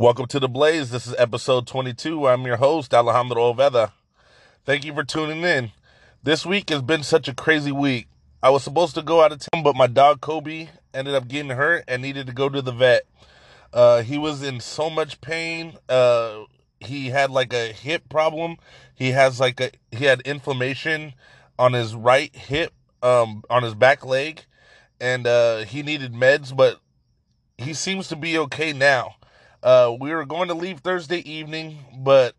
[0.00, 0.90] Welcome to the Blaze.
[0.90, 2.28] This is episode 22.
[2.28, 3.90] I'm your host, Alejandro Oveda.
[4.64, 5.72] Thank you for tuning in.
[6.22, 8.06] This week has been such a crazy week.
[8.40, 11.50] I was supposed to go out of town, but my dog Kobe ended up getting
[11.50, 13.06] hurt and needed to go to the vet.
[13.72, 15.76] Uh, he was in so much pain.
[15.88, 16.44] Uh,
[16.78, 18.58] he had like a hip problem.
[18.94, 21.14] He has like a he had inflammation
[21.58, 22.72] on his right hip,
[23.02, 24.42] um, on his back leg,
[25.00, 26.56] and uh, he needed meds.
[26.56, 26.78] But
[27.56, 29.16] he seems to be okay now.
[29.62, 32.34] Uh, we were going to leave Thursday evening, but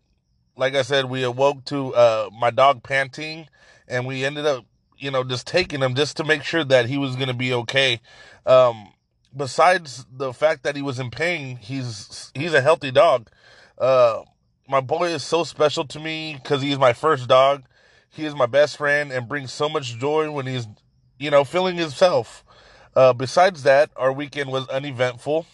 [0.55, 3.47] like I said, we awoke to uh, my dog panting,
[3.87, 4.65] and we ended up,
[4.97, 7.53] you know, just taking him just to make sure that he was going to be
[7.53, 8.01] okay.
[8.45, 8.93] Um,
[9.35, 13.29] besides the fact that he was in pain, he's he's a healthy dog.
[13.77, 14.23] Uh,
[14.67, 17.63] my boy is so special to me because he's my first dog.
[18.09, 20.67] He is my best friend and brings so much joy when he's,
[21.17, 22.43] you know, feeling himself.
[22.95, 25.45] Uh, besides that, our weekend was uneventful.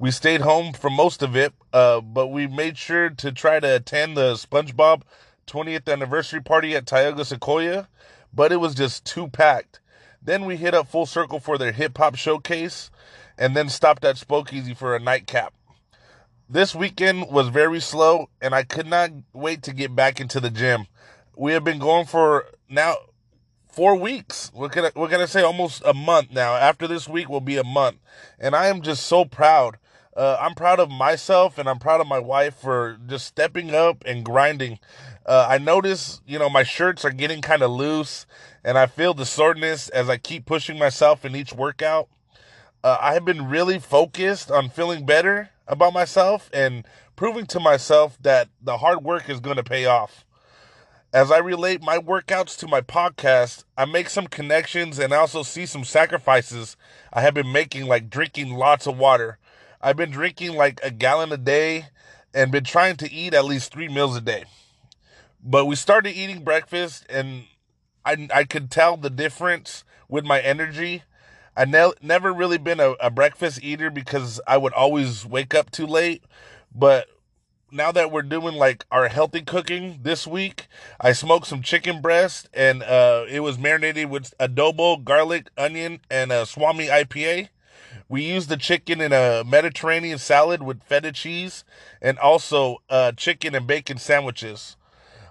[0.00, 3.76] We stayed home for most of it, uh, but we made sure to try to
[3.76, 5.02] attend the SpongeBob
[5.46, 7.86] 20th anniversary party at Tioga Sequoia,
[8.32, 9.78] but it was just too packed.
[10.22, 12.90] Then we hit up Full Circle for their hip hop showcase,
[13.36, 15.52] and then stopped at Spokeasy for a nightcap.
[16.48, 20.48] This weekend was very slow, and I could not wait to get back into the
[20.48, 20.86] gym.
[21.36, 22.96] We have been going for now
[23.68, 24.50] four weeks.
[24.54, 26.54] We're gonna we're gonna say almost a month now.
[26.54, 27.98] After this week will be a month,
[28.38, 29.76] and I am just so proud
[30.16, 34.02] uh, I'm proud of myself and I'm proud of my wife for just stepping up
[34.04, 34.78] and grinding.
[35.24, 38.26] Uh, I notice, you know, my shirts are getting kind of loose
[38.64, 42.08] and I feel the soreness as I keep pushing myself in each workout.
[42.82, 48.18] Uh, I have been really focused on feeling better about myself and proving to myself
[48.22, 50.24] that the hard work is going to pay off.
[51.12, 55.66] As I relate my workouts to my podcast, I make some connections and also see
[55.66, 56.76] some sacrifices
[57.12, 59.38] I have been making, like drinking lots of water.
[59.80, 61.86] I've been drinking like a gallon a day
[62.34, 64.44] and been trying to eat at least three meals a day.
[65.42, 67.44] But we started eating breakfast and
[68.04, 71.02] I, I could tell the difference with my energy.
[71.56, 75.70] I ne- never really been a, a breakfast eater because I would always wake up
[75.70, 76.24] too late.
[76.74, 77.08] But
[77.72, 80.66] now that we're doing like our healthy cooking this week,
[81.00, 86.32] I smoked some chicken breast and uh, it was marinated with adobo, garlic, onion, and
[86.32, 87.48] a Swami IPA.
[88.08, 91.64] We used the chicken in a Mediterranean salad with feta cheese
[92.02, 94.76] and also uh, chicken and bacon sandwiches.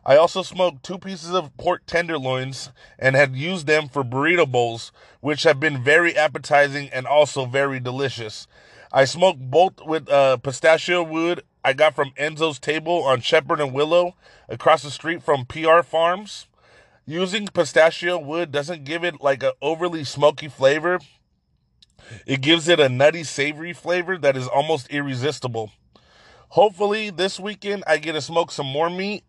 [0.06, 4.92] I also smoked two pieces of pork tenderloins and had used them for burrito bowls,
[5.20, 8.48] which have been very appetizing and also very delicious.
[8.92, 13.74] I smoked both with uh, pistachio wood I got from Enzo's Table on Shepherd and
[13.74, 14.16] Willow
[14.48, 16.48] across the street from PR Farms.
[17.06, 21.00] Using pistachio wood doesn't give it like an overly smoky flavor,
[22.26, 25.72] it gives it a nutty, savory flavor that is almost irresistible.
[26.50, 29.24] Hopefully, this weekend I get to smoke some more meat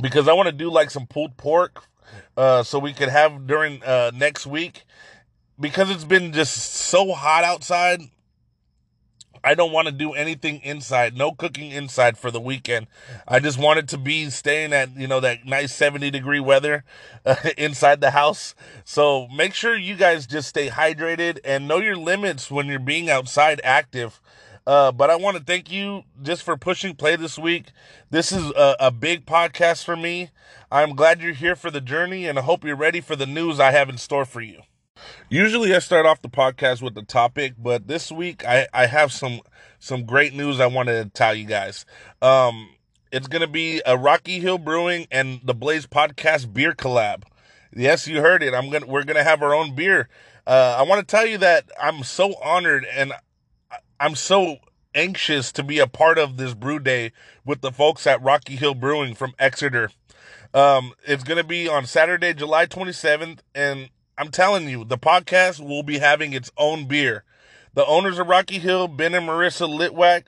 [0.00, 1.84] because I want to do like some pulled pork
[2.36, 4.84] uh, so we could have during uh, next week.
[5.60, 8.00] Because it's been just so hot outside,
[9.44, 12.86] I don't want to do anything inside, no cooking inside for the weekend.
[13.26, 16.84] I just wanted to be staying at, you know, that nice 70 degree weather
[17.26, 18.54] uh, inside the house.
[18.84, 23.10] So make sure you guys just stay hydrated and know your limits when you're being
[23.10, 24.20] outside active.
[24.66, 27.66] Uh, but I want to thank you just for pushing play this week.
[28.10, 30.30] This is a, a big podcast for me.
[30.70, 33.58] I'm glad you're here for the journey and I hope you're ready for the news
[33.58, 34.62] I have in store for you.
[35.28, 39.12] Usually I start off the podcast with the topic, but this week I, I have
[39.12, 39.40] some
[39.78, 41.84] some great news I wanted to tell you guys.
[42.20, 42.70] Um,
[43.10, 47.24] it's gonna be a Rocky Hill Brewing and the Blaze Podcast beer collab.
[47.74, 48.54] Yes, you heard it.
[48.54, 50.08] I'm gonna we're gonna have our own beer.
[50.46, 53.12] Uh, I want to tell you that I'm so honored and
[54.00, 54.56] I'm so
[54.94, 57.12] anxious to be a part of this brew day
[57.44, 59.90] with the folks at Rocky Hill Brewing from Exeter.
[60.54, 65.66] Um, it's going to be on Saturday, July 27th, and I'm telling you, the podcast
[65.66, 67.24] will be having its own beer.
[67.74, 70.24] The owners of Rocky Hill, Ben and Marissa Litwack,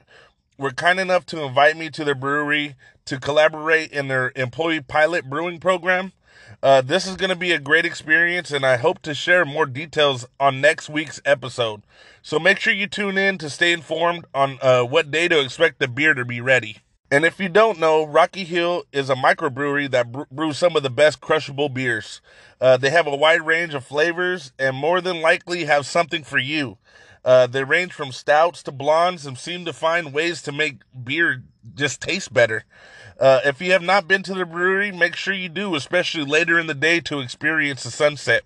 [0.57, 5.29] were kind enough to invite me to their brewery to collaborate in their employee pilot
[5.29, 6.13] brewing program.
[6.63, 9.67] Uh, this is going to be a great experience, and I hope to share more
[9.67, 11.83] details on next week's episode.
[12.23, 15.79] So make sure you tune in to stay informed on uh, what day to expect
[15.79, 16.79] the beer to be ready.
[17.11, 20.91] And if you don't know, Rocky Hill is a microbrewery that brews some of the
[20.91, 22.21] best crushable beers.
[22.61, 26.39] Uh, they have a wide range of flavors and more than likely have something for
[26.39, 26.79] you.
[27.25, 31.43] Uh, they range from stouts to blondes and seem to find ways to make beer
[31.75, 32.65] just taste better.
[33.19, 36.59] Uh, if you have not been to the brewery, make sure you do, especially later
[36.59, 38.43] in the day to experience the sunset.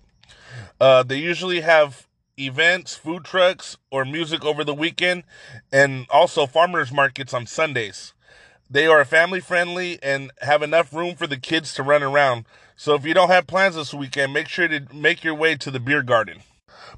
[0.79, 2.07] Uh, they usually have
[2.37, 5.23] events, food trucks, or music over the weekend,
[5.71, 8.13] and also farmers markets on Sundays.
[8.69, 12.45] They are family friendly and have enough room for the kids to run around.
[12.75, 15.71] So if you don't have plans this weekend, make sure to make your way to
[15.71, 16.41] the beer garden.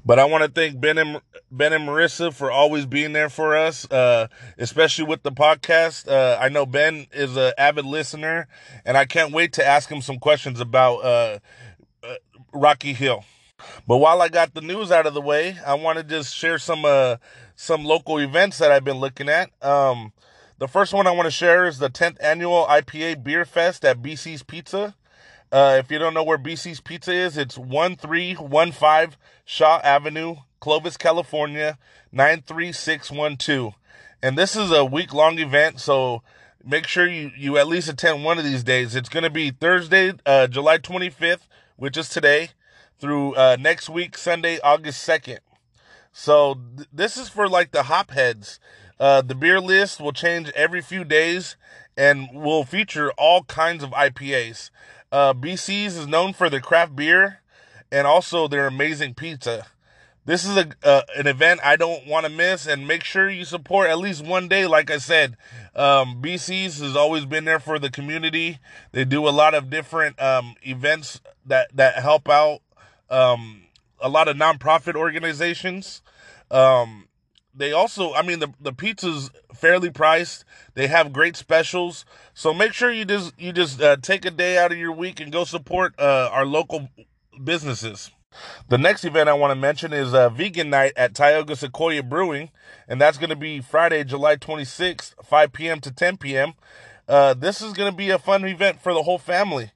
[0.04, 1.20] But I want to thank Ben and
[1.50, 4.28] Ben and Marissa for always being there for us, uh,
[4.58, 6.08] especially with the podcast.
[6.08, 8.48] Uh, I know Ben is an avid listener,
[8.84, 11.38] and I can't wait to ask him some questions about uh,
[12.02, 12.14] uh
[12.52, 13.24] Rocky Hill.
[13.86, 16.58] But while I got the news out of the way, I want to just share
[16.58, 17.16] some uh,
[17.54, 19.50] some local events that I've been looking at.
[19.62, 20.12] Um,
[20.62, 24.00] the first one I want to share is the 10th annual IPA Beer Fest at
[24.00, 24.94] BC's Pizza.
[25.50, 31.78] Uh, if you don't know where BC's Pizza is, it's 1315 Shaw Avenue, Clovis, California,
[32.12, 33.74] 93612.
[34.22, 36.22] And this is a week long event, so
[36.64, 38.94] make sure you, you at least attend one of these days.
[38.94, 42.50] It's going to be Thursday, uh, July 25th, which is today,
[43.00, 45.40] through uh, next week, Sunday, August 2nd.
[46.12, 48.60] So th- this is for like the hop heads.
[48.98, 51.56] Uh, the beer list will change every few days
[51.96, 54.70] and will feature all kinds of IPAs.
[55.10, 57.40] Uh, BC's is known for their craft beer
[57.90, 59.66] and also their amazing pizza.
[60.24, 63.44] This is a uh, an event I don't want to miss, and make sure you
[63.44, 64.66] support at least one day.
[64.66, 65.36] Like I said,
[65.74, 68.60] um, BC's has always been there for the community.
[68.92, 72.60] They do a lot of different um, events that that help out
[73.10, 73.62] um,
[74.00, 76.02] a lot of nonprofit organizations.
[76.52, 77.08] Um,
[77.54, 80.44] they also, I mean, the the pizza's fairly priced.
[80.74, 82.04] They have great specials,
[82.34, 85.20] so make sure you just you just uh, take a day out of your week
[85.20, 86.88] and go support uh, our local
[87.42, 88.10] businesses.
[88.68, 92.50] The next event I want to mention is uh, Vegan Night at Tioga Sequoia Brewing,
[92.88, 95.80] and that's going to be Friday, July 26th, 5 p.m.
[95.80, 96.54] to 10 p.m.
[97.06, 99.70] Uh, this is going to be a fun event for the whole family.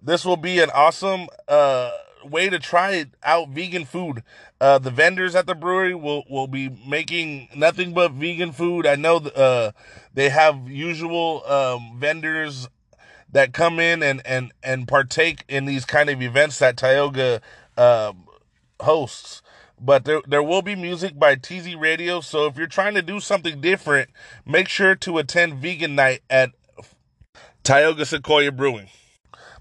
[0.00, 1.90] This will be an awesome uh,
[2.24, 4.22] way to try out vegan food.
[4.60, 8.86] Uh, the vendors at the brewery will, will be making nothing but vegan food.
[8.86, 9.72] I know uh,
[10.14, 12.68] they have usual um, vendors
[13.32, 17.40] that come in and, and, and partake in these kind of events that Tioga
[17.76, 18.12] uh,
[18.80, 19.42] hosts.
[19.78, 22.20] But there, there will be music by TZ Radio.
[22.20, 24.08] So if you're trying to do something different,
[24.46, 26.52] make sure to attend Vegan Night at
[27.62, 28.88] Tioga Sequoia Brewing.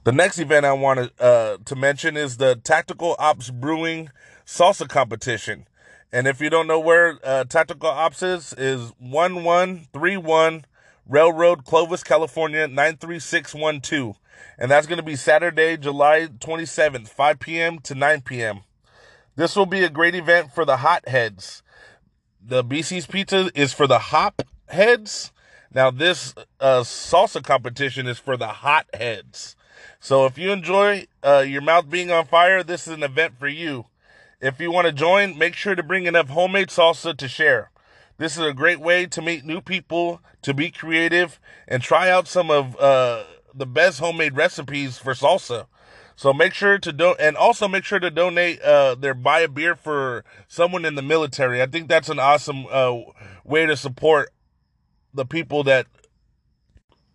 [0.05, 4.11] The next event I wanted to uh, to mention is the Tactical Ops Brewing
[4.45, 5.65] Salsa Competition.
[6.11, 10.65] And if you don't know where uh, Tactical Ops is, is 1131
[11.09, 14.19] Railroad, Clovis, California, 93612.
[14.59, 17.79] And that's going to be Saturday, July 27th, 5 p.m.
[17.79, 18.59] to 9 p.m.
[19.35, 21.63] This will be a great event for the hot heads.
[22.39, 25.31] The BC's Pizza is for the hop heads.
[25.73, 29.55] Now, this uh, salsa competition is for the hot heads.
[29.99, 33.47] So if you enjoy uh, your mouth being on fire, this is an event for
[33.47, 33.85] you.
[34.41, 37.71] If you want to join, make sure to bring enough homemade salsa to share.
[38.17, 42.27] This is a great way to meet new people, to be creative, and try out
[42.27, 43.23] some of uh,
[43.53, 45.67] the best homemade recipes for salsa.
[46.15, 49.49] So make sure to do, and also make sure to donate uh, their buy a
[49.49, 51.61] beer for someone in the military.
[51.61, 52.93] I think that's an awesome uh,
[53.43, 54.29] way to support
[55.13, 55.87] the people that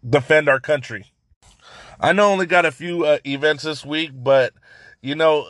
[0.07, 1.10] defend our country.
[2.03, 4.55] I know only got a few uh, events this week, but
[5.03, 5.47] you know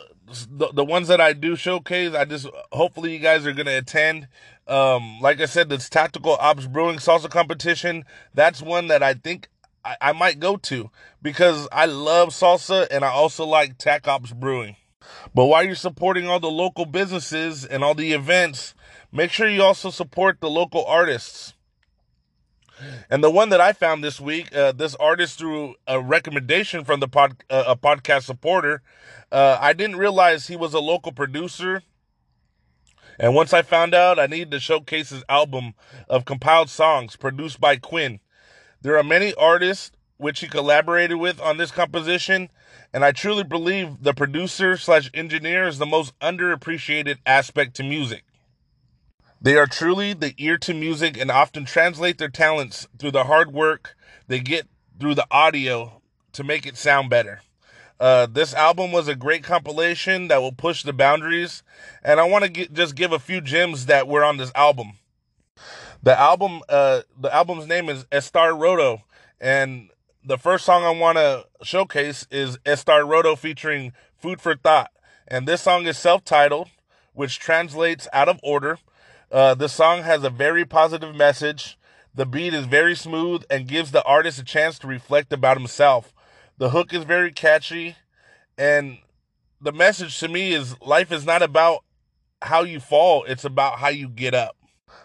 [0.49, 4.27] the the ones that I do showcase, I just hopefully you guys are gonna attend.
[4.67, 8.03] Um, like I said, this tactical ops brewing salsa competition.
[8.33, 9.47] That's one that I think
[9.85, 14.33] I, I might go to because I love salsa and I also like tac ops
[14.33, 14.75] brewing.
[15.33, 18.75] But while you're supporting all the local businesses and all the events,
[19.11, 21.53] make sure you also support the local artists.
[23.09, 26.99] And the one that I found this week, uh, this artist through a recommendation from
[26.99, 28.81] the pod, uh, a podcast supporter,
[29.31, 31.83] uh, I didn't realize he was a local producer.
[33.19, 35.73] And once I found out, I needed to showcase his album
[36.09, 38.19] of compiled songs produced by Qwnn.
[38.81, 42.49] There are many artists which he collaborated with on this composition,
[42.93, 48.23] and I truly believe the producer slash engineer is the most underappreciated aspect to music.
[49.43, 53.51] They are truly the ear to music and often translate their talents through the hard
[53.51, 53.95] work
[54.27, 54.67] they get
[54.99, 56.01] through the audio
[56.33, 57.41] to make it sound better.
[57.99, 61.63] Uh, this album was a great compilation that will push the boundaries,
[62.03, 64.93] and I want to just give a few gems that were on this album.
[66.03, 69.03] The album, uh, the album's name is Estar Roto,
[69.39, 69.89] and
[70.23, 74.91] the first song I want to showcase is Estar Roto featuring Food for Thought,
[75.27, 76.69] and this song is self-titled,
[77.13, 78.77] which translates out of order
[79.31, 81.77] uh, the song has a very positive message.
[82.13, 86.13] The beat is very smooth and gives the artist a chance to reflect about himself.
[86.57, 87.95] The hook is very catchy,
[88.57, 88.97] and
[89.61, 91.83] the message to me is life is not about
[92.41, 94.57] how you fall, it's about how you get up.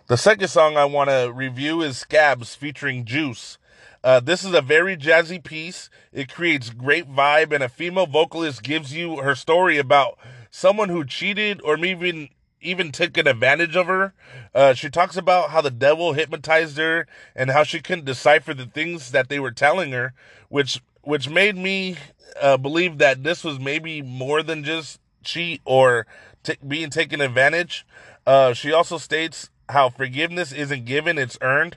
[0.09, 3.59] The second song I want to review is Scabs featuring Juice.
[4.03, 5.89] Uh, this is a very jazzy piece.
[6.13, 10.19] It creates great vibe, and a female vocalist gives you her story about
[10.51, 12.29] someone who cheated or even
[12.61, 14.13] even taken advantage of her.
[14.55, 18.67] Uh, she talks about how the devil hypnotized her and how she couldn't decipher the
[18.67, 20.13] things that they were telling her,
[20.49, 21.97] which which made me
[22.41, 26.07] uh, believe that this was maybe more than just cheat or
[26.43, 27.87] t- being taken advantage.
[28.27, 31.77] Uh, she also states how forgiveness isn't given, it's earned.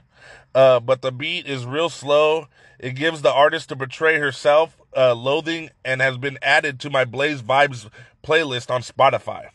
[0.54, 2.48] Uh, but the beat is real slow.
[2.78, 7.04] It gives the artist to portray herself uh, loathing and has been added to my
[7.04, 7.88] Blaze Vibes
[8.24, 9.50] playlist on Spotify.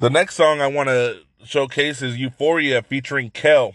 [0.00, 3.74] The next song I want to showcase is Euphoria featuring Kel.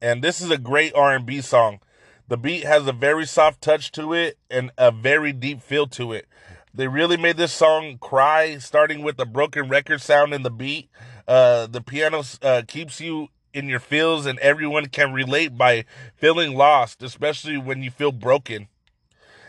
[0.00, 1.80] And this is a great R&B song.
[2.28, 6.12] The beat has a very soft touch to it and a very deep feel to
[6.12, 6.28] it.
[6.72, 10.90] They really made this song cry, starting with the broken record sound in the beat.
[11.26, 15.84] Uh, the piano uh, keeps you in your feels, and everyone can relate by
[16.14, 18.68] feeling lost, especially when you feel broken.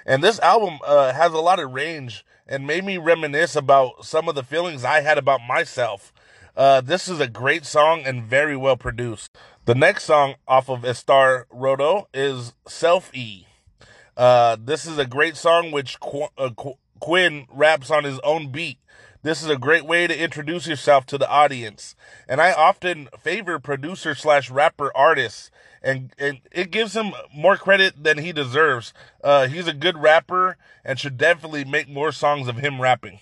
[0.07, 4.27] And this album uh, has a lot of range and made me reminisce about some
[4.27, 6.11] of the feelings I had about myself.
[6.57, 9.37] Uh, this is a great song and very well produced.
[9.65, 13.45] The next song off of Estar Roto is Self E.
[14.17, 18.51] Uh, this is a great song which Qu- uh, Qu- Qwnn raps on his own
[18.51, 18.79] beat.
[19.21, 21.95] This is a great way to introduce yourself to the audience.
[22.27, 25.51] And I often favor producer slash rapper artists
[25.81, 28.93] and, and it gives him more credit than he deserves.
[29.23, 33.19] Uh, he's a good rapper and should definitely make more songs of him rapping.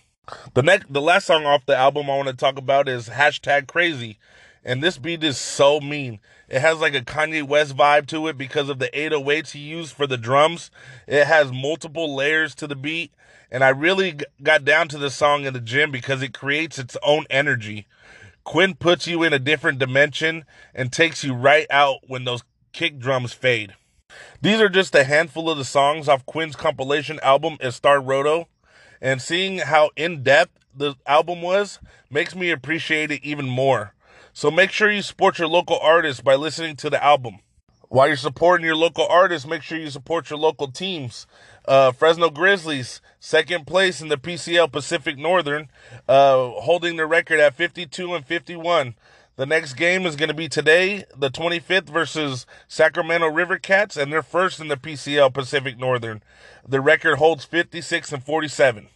[0.54, 3.68] The next, the last song off the album I want to talk about is hashtag
[3.68, 4.18] crazy.
[4.66, 6.20] And this beat is so mean.
[6.50, 9.94] It has like a Kanye West vibe to it because of the 808s he used
[9.94, 10.72] for the drums.
[11.08, 13.14] It has multiple layers to the beat.
[13.50, 16.98] And I really got down to the song in the gym because it creates its
[17.02, 17.88] own energy.
[18.46, 23.00] Qwnn puts you in a different dimension and takes you right out when those kick
[23.00, 23.74] drums fade.
[24.41, 28.47] These are just a handful of the songs off Qwnn's compilation album Estar Roto,
[29.01, 33.93] and seeing how in depth the album was makes me appreciate it even more.
[34.33, 37.39] So make sure you support your local artists by listening to the album.
[37.89, 41.25] While you're supporting your local artists, make sure you support your local teams.
[41.65, 45.69] Uh, Fresno Grizzlies, second place in the PCL Pacific Northern,
[46.07, 48.95] uh, holding the record at 52 and 51.
[49.38, 54.12] The next game is going to be today, the 25th, versus Sacramento River Cats, and
[54.12, 56.24] they're first in the PCL Pacific Northern.
[56.67, 58.88] The record holds 56 and 47.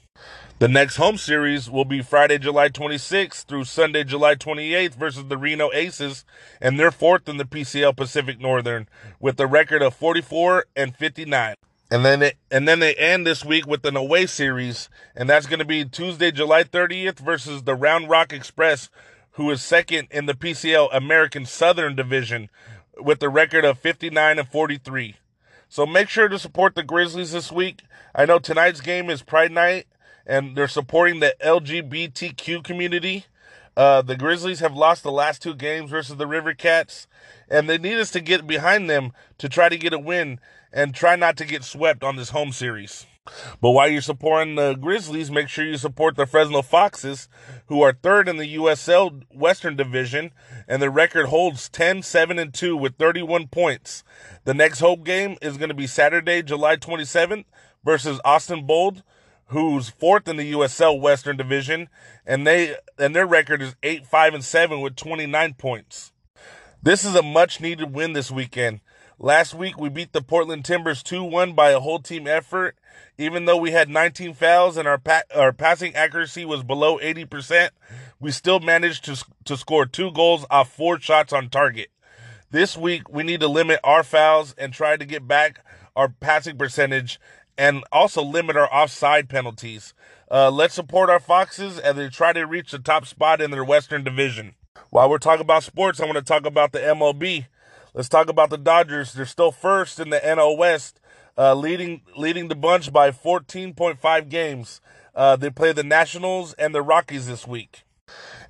[0.58, 5.38] The next home series will be Friday, July 26th through Sunday, July 28th versus the
[5.38, 6.26] Reno Aces,
[6.60, 11.54] and they're fourth in the PCL Pacific Northern with a record of 44 and 59.
[11.92, 15.46] And then it, and then they end this week with an away series, and that's
[15.46, 18.90] going to be Tuesday, July 30th versus the Round Rock Express,
[19.34, 22.50] who is second in the PCL American Southern Division
[23.00, 25.16] with a record of 59 and 43.
[25.70, 27.84] So make sure to support the Grizzlies this week.
[28.14, 29.88] I know tonight's game is Pride Night,
[30.26, 33.26] and they're supporting the LGBTQ community.
[33.78, 37.08] Uh, the Grizzlies have lost the last two games versus the River Cats,
[37.50, 40.40] and they need us to get behind them to try to get a win
[40.74, 43.06] and try not to get swept on this home series.
[43.62, 47.30] But while you're supporting the Grizzlies, make sure you support the Fresno Foxes,
[47.68, 50.32] who are third in the USL Western Division,
[50.68, 54.04] and their record holds 10, 7, and 2 with 31 points.
[54.44, 57.46] The next home game is going to be Saturday, July 27th
[57.86, 59.04] versus Austin Bold,
[59.48, 61.90] who's fourth in the USL Western Division,
[62.26, 66.12] and they and their record is 8, 5, and 7 with 29 points.
[66.82, 68.80] This is a much needed win this weekend.
[69.24, 72.76] Last week, we beat the Portland Timbers 2 1 by a whole team effort.
[73.20, 77.70] Even though we had 19 fouls and our, pa- our passing accuracy was below 80%,
[78.20, 81.90] we still managed to, to score two goals off four shots on target.
[82.50, 85.64] This week, we need to limit our fouls and try to get back
[85.96, 87.20] our passing percentage
[87.60, 89.94] and also limit our offside penalties.
[90.32, 93.64] Uh, let's support our Foxes as they try to reach the top spot in their
[93.64, 94.56] Western Division.
[94.90, 97.46] While we're talking about sports, I want to talk about the MLB.
[97.94, 99.12] Let's talk about the Dodgers.
[99.12, 101.02] They're still first in the NL West,
[101.38, 104.80] uh, leading leading the bunch by 14.5 games.
[105.14, 107.84] Uh, they play the Nationals and the Rockies this week.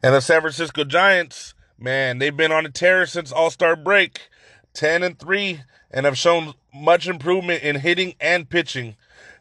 [0.03, 4.29] And the San Francisco Giants, man, they've been on a tear since All Star break,
[4.75, 8.95] 10 and 3, and have shown much improvement in hitting and pitching.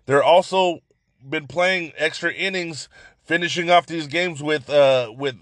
[0.06, 0.80] They're also
[1.28, 2.88] been playing extra innings,
[3.22, 5.36] finishing off these games with uh, with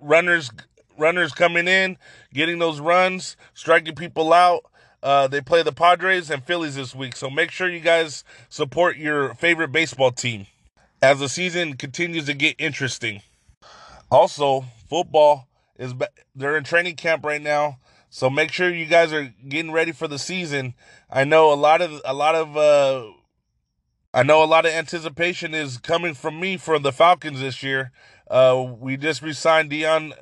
[0.00, 0.50] runners
[0.98, 1.96] runners coming in,
[2.32, 4.64] getting those runs, striking people out.
[5.02, 8.96] Uh, they play the Padres and Phillies this week, so make sure you guys support
[8.96, 10.46] your favorite baseball team
[11.02, 13.20] as the season continues to get interesting.
[14.10, 15.48] Also, football
[15.78, 15.92] is
[16.34, 17.78] they're in training camp right now.
[18.08, 20.74] So make sure you guys are getting ready for the season.
[21.10, 23.10] I know a lot of a lot of uh
[24.14, 27.90] I know a lot of anticipation is coming from me for the Falcons this year.
[28.30, 30.12] Uh we just re-signed Deion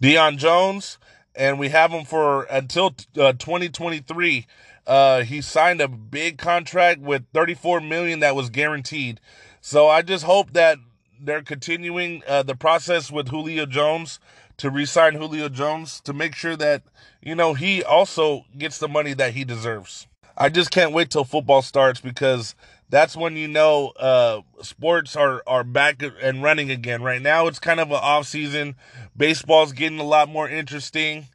[0.00, 0.98] Deion Jones
[1.34, 4.46] and we have him for until uh, 2023.
[4.86, 9.20] Uh, he signed a big contract with 34 million that was guaranteed.
[9.60, 10.78] So I just hope that
[11.20, 14.18] they're continuing uh, the process with Julio Jones
[14.58, 16.82] to re-sign Julio Jones to make sure that
[17.22, 20.08] you know he also gets the money that he deserves.
[20.36, 22.54] I just can't wait till football starts because
[22.92, 27.02] that's when you know uh, sports are are back and running again.
[27.02, 28.76] Right now, it's kind of an off season.
[29.16, 31.28] Baseball's getting a lot more interesting.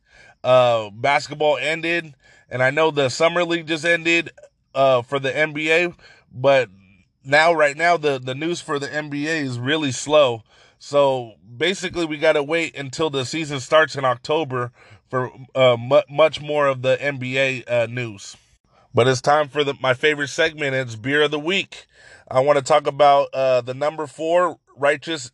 [0.43, 2.13] Uh, basketball ended,
[2.47, 4.29] and I know the summer league just ended
[4.75, 5.95] uh, for the NBA,
[6.31, 6.69] but
[7.25, 10.43] now right now the the news for the NBA is really slow.
[10.77, 14.71] So basically, we got to wait until the season starts in October
[15.09, 15.75] for uh,
[16.07, 18.37] much more of the NBA uh, news.
[18.97, 20.73] But it's time for the, my favorite segment.
[20.73, 21.85] It's beer of the week.
[22.31, 25.29] I want to talk about uh, the number four righteous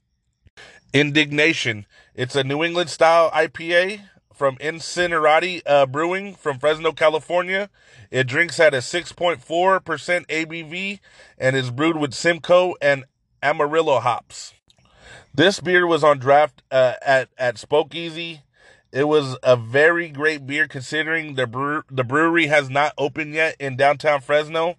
[0.93, 1.85] indignation.
[2.13, 4.01] It's a New England style IPA
[4.33, 7.69] from Incinerati uh, Brewing from Fresno, California.
[8.11, 10.99] It drinks at a 6.4% ABV
[11.37, 13.05] and is brewed with Simcoe and
[13.41, 14.53] Amarillo hops.
[15.33, 18.41] This beer was on draft uh, at at Spokeasy.
[18.93, 23.55] It was a very great beer considering the brew- the brewery has not opened yet
[23.59, 24.75] in downtown Fresno.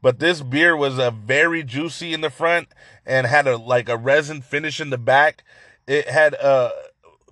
[0.00, 2.68] But this beer was a very juicy in the front
[3.04, 5.44] and had a like a resin finish in the back.
[5.86, 6.70] It had uh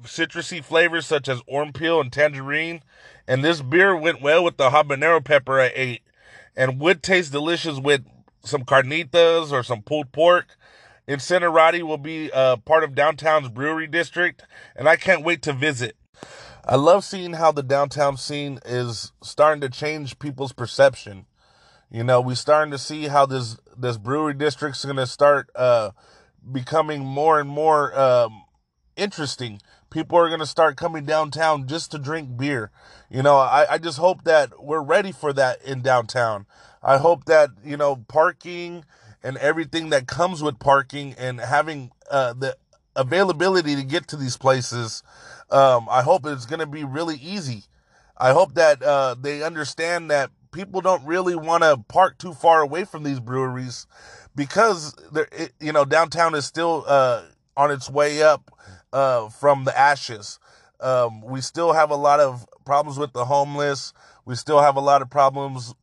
[0.02, 2.82] citrusy flavors such as orange peel and tangerine.
[3.26, 6.02] And this beer went well with the habanero pepper I ate
[6.54, 8.04] and would taste delicious with
[8.44, 10.58] some carnitas or some pulled pork.
[11.08, 14.42] Incinerati will be uh, part of downtown's brewery district,
[14.74, 15.96] and I can't wait to visit.
[16.68, 21.26] I love seeing how the downtown scene is starting to change people's perception.
[21.92, 25.92] You know, we're starting to see how this this brewery district's going to start uh,
[26.50, 28.42] becoming more and more um,
[28.96, 29.60] interesting.
[29.90, 32.72] People are going to start coming downtown just to drink beer.
[33.08, 36.46] You know, I, I just hope that we're ready for that in downtown.
[36.82, 38.84] I hope that, you know, parking
[39.22, 42.56] and everything that comes with parking and having uh, the
[42.96, 45.02] availability to get to these places,
[45.50, 47.64] um, I hope it's going to be really easy.
[48.16, 52.60] I hope that uh, they understand that people don't really want to park too far
[52.60, 53.86] away from these breweries
[54.34, 54.94] because
[55.32, 57.22] it, you know downtown is still uh,
[57.56, 58.50] on its way up
[58.92, 60.38] uh, from the ashes.
[60.80, 63.92] Um, we still have a lot of problems with the homeless.
[64.24, 65.74] We still have a lot of problems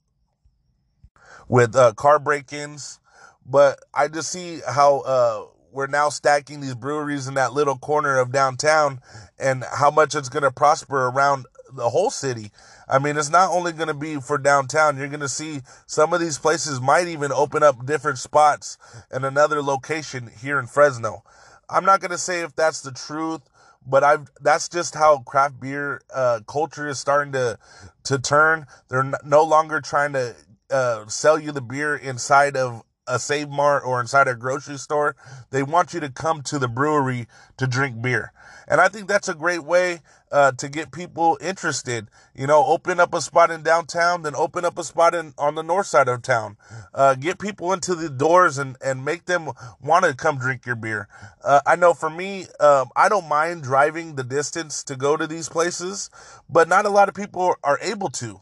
[1.48, 3.00] with uh, car break-ins.
[3.46, 8.20] But I just see how uh, we're now stacking these breweries in that little corner
[8.20, 9.00] of downtown
[9.40, 12.52] and how much it's going to prosper around the whole city.
[12.88, 14.98] I mean, it's not only going to be for downtown.
[14.98, 18.78] You're going to see some of these places might even open up different spots
[19.12, 21.24] in another location here in Fresno.
[21.70, 23.42] I'm not going to say if that's the truth,
[23.86, 27.58] but I've that's just how craft beer uh, culture is starting to
[28.06, 28.68] to turn.
[28.90, 30.36] They're no longer trying to
[30.70, 35.16] uh, sell you the beer inside of a Save Mart or inside a grocery store.
[35.52, 38.32] They want you to come to the brewery to drink beer.
[38.68, 40.00] And I think that's a great way
[40.32, 42.10] uh, to get people interested.
[42.34, 45.56] You know, open up a spot in downtown, then open up a spot in on
[45.56, 46.58] the north side of town.
[46.94, 49.50] Uh, get people into the doors and, and make them
[49.82, 51.08] want to come drink your beer.
[51.44, 55.28] Uh, I know for me, um, I don't mind driving the distance to go to
[55.28, 56.10] these places,
[56.50, 58.42] but not a lot of people are able to.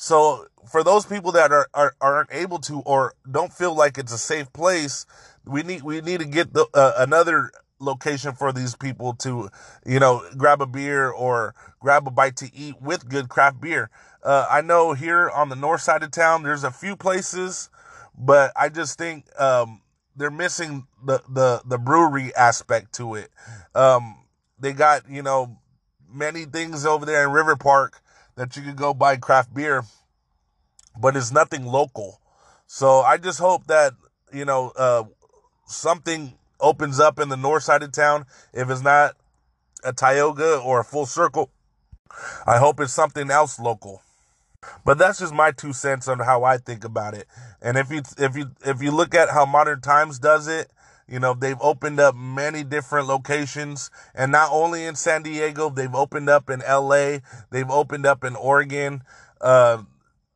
[0.00, 4.12] So for those people that are, are aren't able to or don't feel like it's
[4.12, 5.04] a safe place,
[5.44, 9.50] we need we need to get the uh, another location for these people to
[9.84, 13.90] you know grab a beer or grab a bite to eat with good craft beer.
[14.22, 17.68] Uh, I know here on the north side of town, there's a few places,
[18.16, 19.80] but I just think um,
[20.14, 23.30] they're missing the, the the brewery aspect to it.
[23.74, 24.18] Um,
[24.60, 25.58] they got you know
[26.08, 28.00] many things over there in River Park
[28.38, 29.84] that you could go buy craft beer,
[30.98, 32.20] but it's nothing local.
[32.68, 33.94] So I just hope that,
[34.32, 35.04] you know, uh,
[35.66, 38.26] something opens up in the north side of town.
[38.52, 39.16] If it's not
[39.82, 41.50] a Tioga or a full circle,
[42.46, 44.02] I hope it's something else local.
[44.84, 47.26] But that's just my two cents on how I think about it.
[47.60, 50.70] And if you if you if you look at how Modern Times does it,
[51.08, 55.94] you know, they've opened up many different locations and not only in San Diego, they've
[55.94, 57.18] opened up in LA,
[57.50, 59.02] they've opened up in Oregon.
[59.40, 59.82] Uh,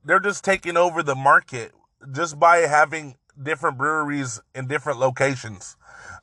[0.05, 1.73] they're just taking over the market
[2.11, 5.77] just by having different breweries in different locations.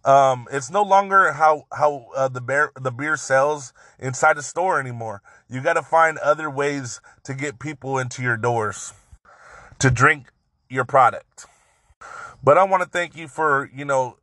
[0.05, 4.79] Um, it's no longer how how uh, the beer the beer sells inside a store
[4.79, 5.21] anymore.
[5.49, 8.93] You got to find other ways to get people into your doors
[9.79, 10.31] to drink
[10.69, 11.45] your product.
[12.41, 14.17] But I want to thank you for you know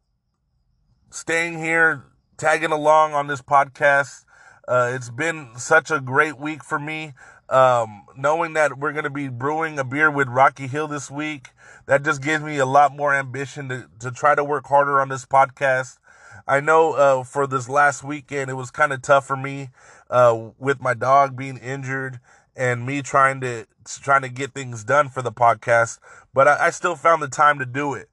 [1.16, 2.05] staying here,
[2.37, 4.24] tagging along on this podcast.
[4.68, 7.14] Uh, it's been such a great week for me.
[7.48, 11.50] Um, knowing that we're going to be brewing a beer with Rocky Hill this week,
[11.87, 15.09] that just gives me a lot more ambition to, to try to work harder on
[15.09, 15.98] this podcast.
[16.46, 19.70] I know uh, for this last weekend, it was kind of tough for me
[20.11, 22.20] uh, with my dog being injured
[22.55, 25.98] and me trying to trying to get things done for the podcast,
[26.35, 28.09] but I, I still found the time to do it.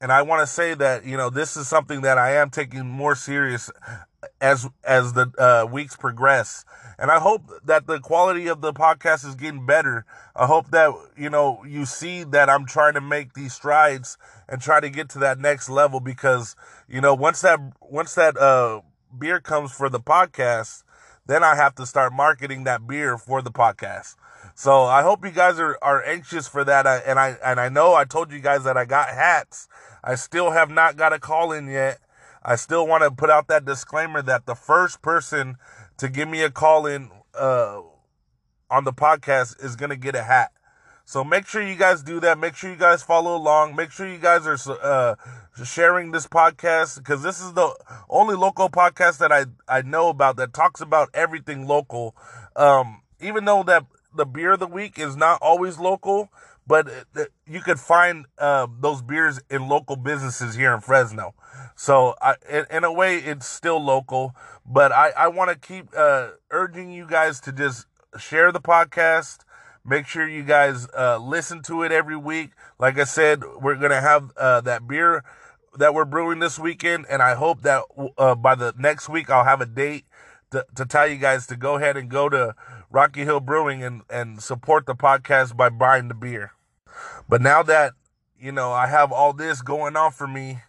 [0.00, 2.86] And I want to say that you know this is something that I am taking
[2.86, 3.70] more serious
[4.40, 6.64] as as the uh, weeks progress.
[6.98, 10.04] And I hope that the quality of the podcast is getting better.
[10.34, 14.60] I hope that you know you see that I'm trying to make these strides and
[14.60, 16.56] try to get to that next level because
[16.88, 18.82] you know once that once that uh,
[19.18, 20.82] beer comes for the podcast,
[21.26, 24.16] then I have to start marketing that beer for the podcast.
[24.58, 26.86] So I hope you guys are, are anxious for that.
[27.06, 29.68] And I and I know I told you guys that I got hats.
[30.02, 31.98] I still have not got a call in yet.
[32.42, 35.56] I still want to put out that disclaimer that the first person
[35.98, 37.82] to give me a call in uh,
[38.70, 40.52] on the podcast is going to get a hat.
[41.04, 42.38] So make sure you guys do that.
[42.38, 43.76] Make sure you guys follow along.
[43.76, 45.16] Make sure you guys are uh,
[45.64, 47.74] sharing this podcast because this is the
[48.08, 52.16] only local podcast that I, I know about that talks about everything local.
[52.56, 53.84] Um, even though that
[54.16, 56.30] the beer of the week is not always local,
[56.66, 56.88] but
[57.46, 61.34] you could find uh, those beers in local businesses here in Fresno.
[61.76, 62.34] So I,
[62.70, 67.06] in, a way, it's still local, but I, I want to keep uh, urging you
[67.06, 67.86] guys to just
[68.18, 69.40] share the podcast.
[69.84, 72.50] Make sure you guys uh, listen to it every week.
[72.78, 75.22] Like I said, we're gonna have uh, that beer
[75.78, 77.82] that we're brewing this weekend, and I hope that
[78.18, 80.06] uh, by the next week I'll have a date
[80.50, 82.54] to, to tell you guys to go ahead and go to
[82.96, 86.52] Rocky Hill Brewing and, and support the podcast by buying the beer.
[87.28, 87.92] But now that,
[88.40, 90.60] you know, I have all this going on for me,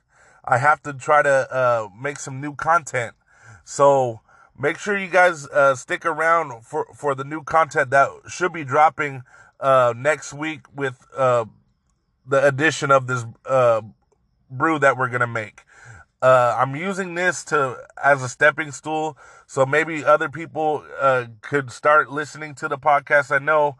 [0.44, 3.16] I have to try to uh, make some new content.
[3.64, 4.20] So
[4.60, 8.66] make sure you guys uh, stick around for, for the new content that should be
[8.66, 9.24] dropping
[9.62, 11.46] uh, next week with uh,
[12.28, 13.82] the addition of this uh,
[14.52, 15.62] brew that we're going to make.
[16.22, 20.84] Uh, I'm using this to as a stepping stool, so maybe other people
[21.42, 23.32] could start listening to the podcast.
[23.32, 23.78] I know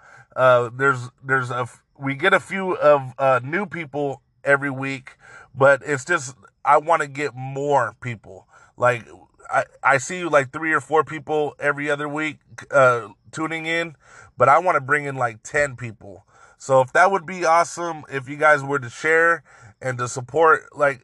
[0.78, 5.18] there's there's a we get a few of uh, new people every week,
[5.56, 8.48] but it's just I want to get more people.
[8.76, 9.08] Like
[9.52, 12.38] I, I see like three or four people every other week
[12.72, 13.96] uh, tuning in,
[14.38, 16.26] but I want to bring in like ten people.
[16.58, 19.44] So if that would be awesome, if you guys were to share
[19.82, 21.04] and to support, like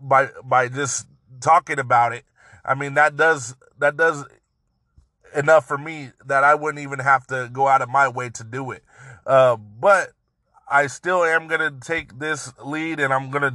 [0.00, 1.06] by by just
[1.40, 2.24] talking about it,
[2.64, 4.24] I mean that does that does
[5.34, 8.44] enough for me that I wouldn't even have to go out of my way to
[8.44, 8.82] do it.
[9.26, 10.12] Uh, but
[10.68, 13.54] I still am to take this lead and I'm to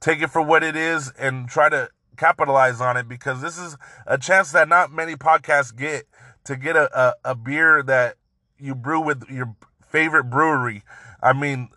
[0.00, 3.76] take it for what it is and try to capitalize on it because this is
[4.06, 6.04] a chance that not many podcasts get
[6.44, 8.16] to get a, a, a beer that
[8.58, 9.56] you brew with your
[9.88, 10.82] favorite brewery.
[11.22, 11.70] I mean,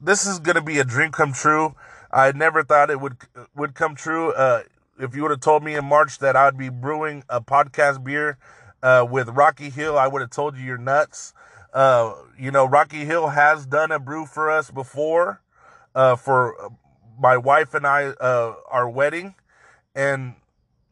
[0.00, 1.74] this is to be a dream come true.
[2.12, 3.16] I never thought it would
[3.54, 4.32] would come true.
[4.32, 4.62] Uh,
[4.98, 8.38] if you would have told me in March that I'd be brewing a podcast beer
[8.82, 11.32] uh, with Rocky Hill, I would have told you you're nuts.
[11.72, 15.40] Uh, you know, Rocky Hill has done a brew for us before,
[15.94, 16.72] uh, for
[17.18, 19.34] my wife and I, uh, our wedding.
[19.94, 20.34] And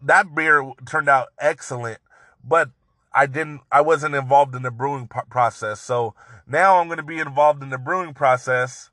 [0.00, 1.98] that beer turned out excellent,
[2.42, 2.70] but
[3.12, 5.80] I didn't, I wasn't involved in the brewing process.
[5.80, 6.14] So
[6.46, 8.89] now I'm going to be involved in the brewing process.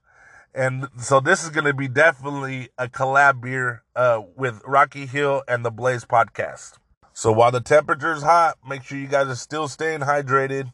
[0.57, 5.43] And so this is going to be definitely a collab beer, uh, with Rocky Hill
[5.47, 6.79] and the Blaze podcast.
[7.13, 10.73] So while the temperature is hot, make sure you guys are still staying hydrated.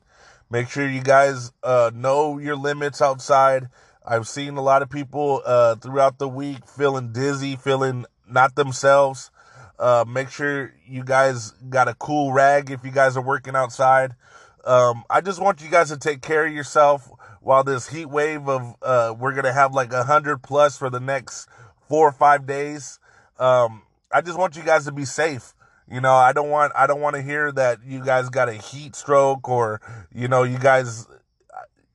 [0.49, 3.67] Make sure you guys uh, know your limits outside.
[4.05, 9.31] I've seen a lot of people uh, throughout the week feeling dizzy, feeling not themselves.
[9.77, 14.15] Uh, make sure you guys got a cool rag if you guys are working outside.
[14.63, 17.11] Um, I just want you guys to take care of yourself
[17.43, 20.99] while this heat wave of uh, we're gonna have like a hundred plus for the
[20.99, 21.47] next
[21.87, 22.99] four or five days.
[23.37, 25.53] Um, I just want you guys to be safe.
[25.91, 28.53] You know, I don't want I don't want to hear that you guys got a
[28.53, 29.81] heat stroke or
[30.13, 31.07] you know you guys.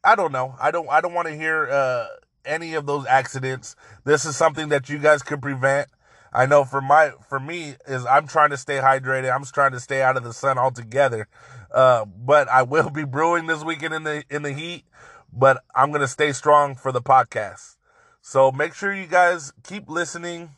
[0.04, 0.54] I don't know.
[0.60, 2.06] I don't I don't want to hear uh,
[2.44, 3.74] any of those accidents.
[4.04, 5.88] This is something that you guys can prevent.
[6.32, 9.34] I know for my for me is I'm trying to stay hydrated.
[9.34, 11.26] I'm trying to stay out of the sun altogether.
[11.72, 14.84] Uh, but I will be brewing this weekend in the in the heat.
[15.32, 17.76] But I'm gonna stay strong for the podcast.
[18.20, 20.50] So make sure you guys keep listening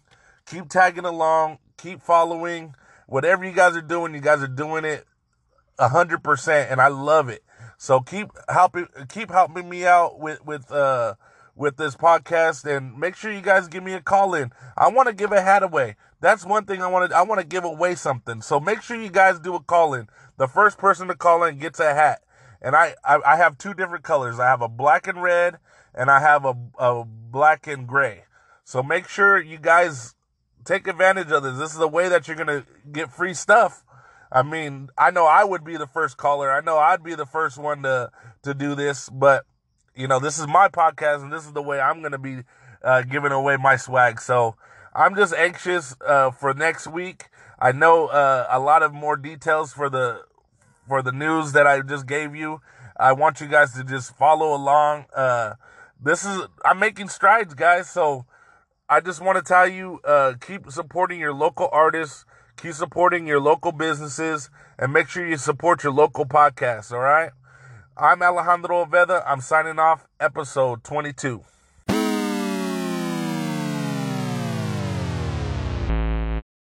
[0.50, 2.74] keep tagging along, keep following.
[3.06, 5.06] Whatever you guys are doing, you guys are doing it
[5.78, 7.42] hundred percent, and I love it.
[7.78, 11.14] So keep helping, keep helping me out with with uh
[11.56, 14.52] with this podcast, and make sure you guys give me a call in.
[14.76, 15.96] I want to give a hat away.
[16.20, 17.16] That's one thing I want to.
[17.16, 18.42] I want to give away something.
[18.42, 20.08] So make sure you guys do a call in.
[20.36, 22.22] The first person to call in gets a hat,
[22.62, 24.38] and I I, I have two different colors.
[24.38, 25.58] I have a black and red,
[25.94, 28.24] and I have a, a black and gray.
[28.64, 30.14] So make sure you guys
[30.64, 31.58] take advantage of this.
[31.58, 33.84] This is the way that you're gonna get free stuff.
[34.32, 36.50] I mean, I know I would be the first caller.
[36.52, 38.10] I know I'd be the first one to
[38.42, 39.44] to do this, but
[39.94, 42.42] you know, this is my podcast, and this is the way I'm gonna be
[42.82, 44.20] uh, giving away my swag.
[44.20, 44.56] So
[44.94, 47.24] I'm just anxious uh, for next week.
[47.58, 50.22] I know uh, a lot of more details for the
[50.90, 52.60] for the news that I just gave you.
[52.98, 55.04] I want you guys to just follow along.
[55.14, 55.54] Uh,
[56.02, 57.88] this is I'm making strides, guys.
[57.88, 58.26] So
[58.88, 62.24] I just want to tell you, uh, keep supporting your local artists,
[62.56, 64.50] keep supporting your local businesses,
[64.80, 66.90] and make sure you support your local podcasts.
[66.90, 67.30] All right.
[67.96, 69.22] I'm Alejandro Oveda.
[69.24, 70.08] I'm signing off.
[70.18, 71.44] Episode 22.